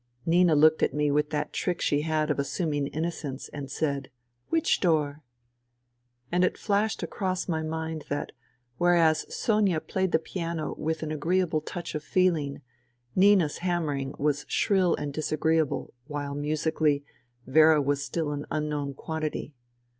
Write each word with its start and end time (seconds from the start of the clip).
"Nina 0.25 0.55
looked 0.55 0.81
at 0.81 0.95
me 0.95 1.11
with 1.11 1.29
that 1.29 1.53
trick 1.53 1.79
she 1.79 2.01
had 2.01 2.31
of 2.31 2.37
assum 2.37 2.75
ing 2.75 2.87
innocence 2.87 3.49
and 3.49 3.69
said:" 3.69 4.09
Which 4.49 4.79
door?" 4.79 5.21
And 6.31 6.43
it 6.43 6.57
flashed 6.57 7.03
across 7.03 7.47
my 7.47 7.61
mind 7.61 8.05
that, 8.09 8.31
whereas 8.79 9.31
Sonia 9.31 9.79
played 9.79 10.11
the 10.11 10.17
piano 10.17 10.73
with 10.75 11.03
an 11.03 11.11
agreeable 11.11 11.61
touch 11.61 11.93
of 11.93 12.03
feehng, 12.03 12.61
Nina's 13.15 13.59
hammering 13.59 14.15
was 14.17 14.43
shrill 14.47 14.95
and 14.95 15.13
disagree 15.13 15.59
ably, 15.59 15.89
while, 16.07 16.33
musically, 16.33 17.03
Vera 17.45 17.79
was 17.79 18.03
still 18.03 18.31
an 18.31 18.47
unknown 18.49 18.95
quantity. 18.95 19.53